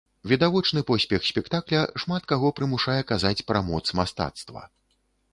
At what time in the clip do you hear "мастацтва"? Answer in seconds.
4.01-4.63